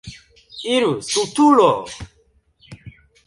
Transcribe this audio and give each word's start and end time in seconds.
Iru, 0.73 0.89
stultulo! 1.07 1.69